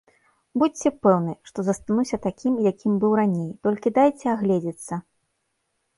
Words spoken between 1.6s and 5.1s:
застануся такім, якім быў раней, толькі дайце агледзецца.